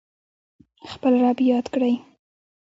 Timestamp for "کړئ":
1.73-1.93